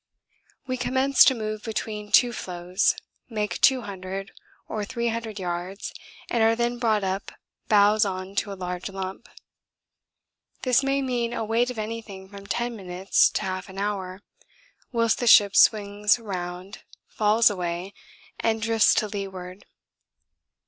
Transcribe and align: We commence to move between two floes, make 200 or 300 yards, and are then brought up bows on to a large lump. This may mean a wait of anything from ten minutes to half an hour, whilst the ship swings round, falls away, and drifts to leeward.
We 0.65 0.77
commence 0.77 1.23
to 1.25 1.35
move 1.35 1.61
between 1.63 2.11
two 2.11 2.33
floes, 2.33 2.95
make 3.29 3.61
200 3.61 4.31
or 4.67 4.83
300 4.83 5.37
yards, 5.37 5.93
and 6.27 6.41
are 6.41 6.55
then 6.55 6.79
brought 6.79 7.03
up 7.03 7.31
bows 7.67 8.03
on 8.03 8.33
to 8.37 8.51
a 8.51 8.55
large 8.57 8.89
lump. 8.89 9.29
This 10.63 10.81
may 10.81 11.03
mean 11.03 11.33
a 11.33 11.45
wait 11.45 11.69
of 11.69 11.77
anything 11.77 12.29
from 12.29 12.47
ten 12.47 12.75
minutes 12.75 13.29
to 13.29 13.41
half 13.43 13.69
an 13.69 13.77
hour, 13.77 14.23
whilst 14.91 15.19
the 15.19 15.27
ship 15.27 15.55
swings 15.55 16.17
round, 16.17 16.81
falls 17.07 17.51
away, 17.51 17.93
and 18.39 18.59
drifts 18.59 18.95
to 18.95 19.07
leeward. 19.07 19.67